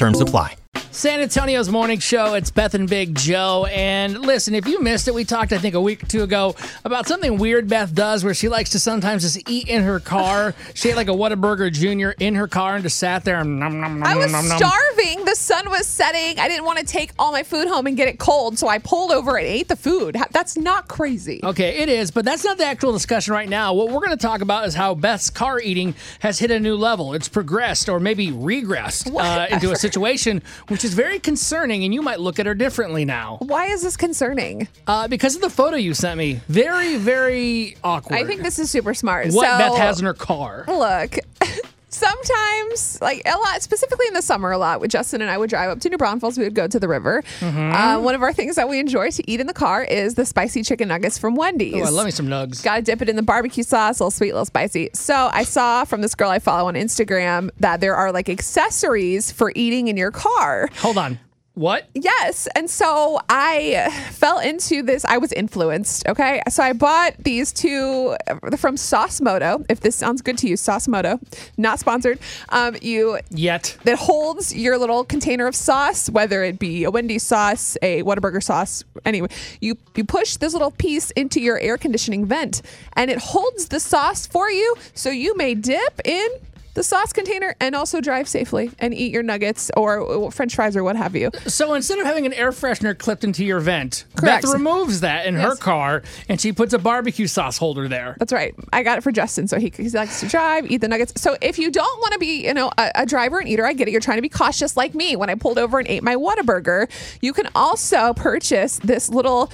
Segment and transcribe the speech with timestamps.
[0.00, 0.56] Terms apply.
[0.92, 2.32] San Antonio's morning show.
[2.32, 3.66] It's Beth and Big Joe.
[3.66, 6.56] And listen, if you missed it, we talked, I think, a week or two ago
[6.86, 10.54] about something weird Beth does where she likes to sometimes just eat in her car.
[10.72, 12.18] she ate like a Whataburger Jr.
[12.18, 14.56] in her car and just sat there and nom, nom, nom, I was nom, nom.
[14.56, 15.19] starving.
[15.30, 16.40] The sun was setting.
[16.40, 18.78] I didn't want to take all my food home and get it cold, so I
[18.78, 20.16] pulled over and ate the food.
[20.32, 21.38] That's not crazy.
[21.44, 23.72] Okay, it is, but that's not the actual discussion right now.
[23.72, 26.74] What we're going to talk about is how Beth's car eating has hit a new
[26.74, 27.14] level.
[27.14, 32.02] It's progressed or maybe regressed uh, into a situation which is very concerning, and you
[32.02, 33.38] might look at her differently now.
[33.40, 34.66] Why is this concerning?
[34.88, 36.40] Uh, because of the photo you sent me.
[36.48, 38.16] Very, very awkward.
[38.16, 39.28] I think this is super smart.
[39.28, 40.64] what so, Beth has in her car.
[40.66, 41.18] Look,
[41.90, 45.50] sometimes, like a lot, specifically in the summer, a lot with Justin and I would
[45.50, 46.38] drive up to New Braunfels.
[46.38, 47.22] We would go to the river.
[47.40, 47.72] Mm-hmm.
[47.72, 50.24] Uh, one of our things that we enjoy to eat in the car is the
[50.24, 51.74] spicy chicken nuggets from Wendy's.
[51.74, 52.62] Oh, I love me some nugs.
[52.62, 54.90] Got to dip it in the barbecue sauce, a little sweet, a little spicy.
[54.94, 59.32] So I saw from this girl I follow on Instagram that there are like accessories
[59.32, 60.68] for eating in your car.
[60.76, 61.18] Hold on.
[61.54, 61.88] What?
[61.94, 62.48] Yes.
[62.54, 65.04] And so I fell into this.
[65.04, 66.06] I was influenced.
[66.06, 66.40] Okay.
[66.48, 69.64] So I bought these two uh, from Sauce Moto.
[69.68, 71.18] If this sounds good to you, Sauce Moto,
[71.58, 72.18] not sponsored.
[72.50, 73.76] Um, you Yet.
[73.84, 78.42] that holds your little container of sauce, whether it be a Wendy's sauce, a Whataburger
[78.42, 79.28] sauce, anyway.
[79.60, 82.62] You you push this little piece into your air conditioning vent,
[82.94, 86.28] and it holds the sauce for you, so you may dip in
[86.74, 90.84] the sauce container and also drive safely and eat your nuggets or French fries or
[90.84, 91.30] what have you.
[91.46, 94.44] So instead of having an air freshener clipped into your vent, Correct.
[94.44, 98.16] Beth removes that in her car and she puts a barbecue sauce holder there.
[98.18, 98.54] That's right.
[98.72, 101.20] I got it for Justin, so he, he likes to drive, eat the nuggets.
[101.20, 103.72] So if you don't want to be, you know, a, a driver and eater, I
[103.72, 103.90] get it.
[103.90, 105.16] You're trying to be cautious like me.
[105.16, 106.88] When I pulled over and ate my Whataburger,
[107.20, 109.50] you can also purchase this little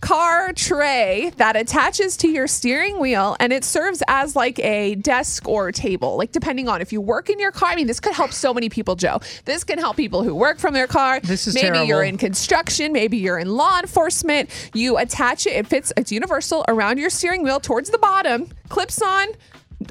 [0.00, 5.46] car tray that attaches to your steering wheel and it serves as like a desk
[5.46, 8.14] or table like depending on if you work in your car i mean this could
[8.14, 11.46] help so many people joe this can help people who work from their car This
[11.46, 11.84] is maybe terrible.
[11.86, 16.64] you're in construction maybe you're in law enforcement you attach it it fits it's universal
[16.66, 19.28] around your steering wheel towards the bottom clips on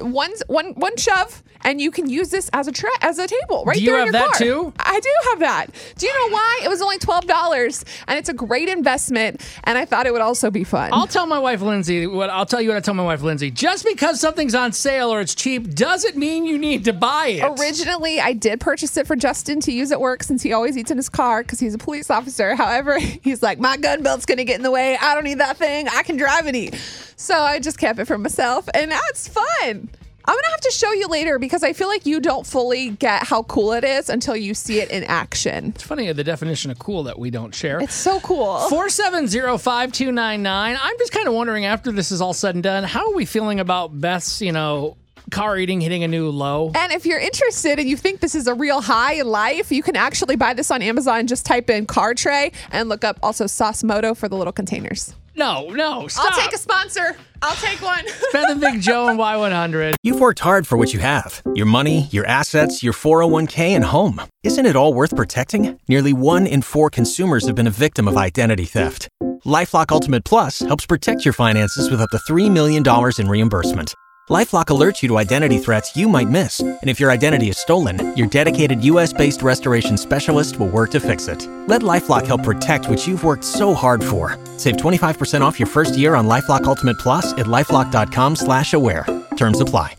[0.00, 3.64] one one one shove and you can use this as a tra- as a table
[3.66, 4.38] right Do you there have in your that car.
[4.38, 4.72] too?
[4.90, 5.66] I do have that.
[5.96, 6.60] Do you know why?
[6.64, 9.40] It was only twelve dollars, and it's a great investment.
[9.64, 10.90] And I thought it would also be fun.
[10.92, 13.52] I'll tell my wife Lindsay what I'll tell you what I tell my wife Lindsay.
[13.52, 17.60] Just because something's on sale or it's cheap doesn't mean you need to buy it.
[17.60, 20.90] Originally, I did purchase it for Justin to use at work since he always eats
[20.90, 22.54] in his car because he's a police officer.
[22.60, 24.96] However, he's like, my gun belt's going to get in the way.
[25.00, 25.86] I don't need that thing.
[25.88, 26.74] I can drive and eat.
[27.16, 29.90] So I just kept it for myself, and it's fun.
[30.24, 32.90] I'm going to have to show you later because I feel like you don't fully
[32.90, 35.72] get how cool it is until you see it in action.
[35.74, 37.80] It's funny the definition of cool that we don't share.
[37.80, 38.58] It's so cool.
[38.70, 40.78] 4705299.
[40.80, 43.24] I'm just kind of wondering after this is all said and done, how are we
[43.24, 44.96] feeling about Beth's, you know,
[45.30, 46.72] car eating hitting a new low?
[46.74, 49.82] And if you're interested and you think this is a real high in life, you
[49.82, 51.26] can actually buy this on Amazon.
[51.26, 55.14] Just type in car tray and look up also Sauce Moto for the little containers.
[55.40, 56.34] No, no, stop.
[56.34, 57.16] I'll take a sponsor.
[57.40, 58.04] I'll take one.
[58.34, 59.94] Beth and Big Joe and Y100.
[60.02, 64.20] You've worked hard for what you have your money, your assets, your 401k, and home.
[64.42, 65.80] Isn't it all worth protecting?
[65.88, 69.08] Nearly one in four consumers have been a victim of identity theft.
[69.46, 72.84] Lifelock Ultimate Plus helps protect your finances with up to $3 million
[73.18, 73.94] in reimbursement.
[74.28, 76.60] Lifelock alerts you to identity threats you might miss.
[76.60, 81.00] And if your identity is stolen, your dedicated US based restoration specialist will work to
[81.00, 81.48] fix it.
[81.66, 84.36] Let Lifelock help protect what you've worked so hard for.
[84.60, 89.06] Save 25% off your first year on Lifelock Ultimate Plus at lifelock.com slash aware.
[89.36, 89.96] Terms apply.